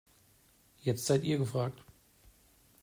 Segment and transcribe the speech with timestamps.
[0.81, 1.83] Jetzt seid ihr gefragt.